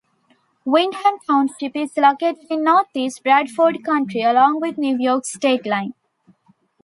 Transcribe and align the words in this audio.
Windham 0.65 1.19
Township 1.27 1.75
is 1.75 1.95
located 1.95 2.47
in 2.49 2.63
northeast 2.63 3.21
Bradford 3.23 3.85
County, 3.85 4.23
along 4.23 4.59
the 4.59 4.71
New 4.75 4.97
York 4.99 5.25
state 5.25 5.67
line. 5.67 5.93